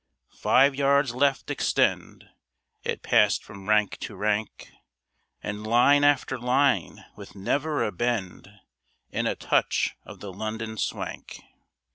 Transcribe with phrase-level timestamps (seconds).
[0.39, 2.27] "Five yards left extend!"
[2.83, 4.71] It passed from rank to rank,
[5.43, 8.51] And line after line, with never a bend,
[9.11, 11.41] And a touch of the London swank.